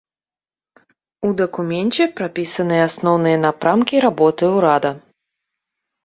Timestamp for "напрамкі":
3.45-3.95